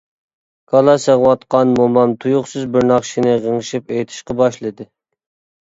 [0.71, 4.91] كالا سېغىۋاتقان مومام تۇيۇقسىز بىر ناخشىنى غىڭشىپ ئېيتىشقا باشلىدى.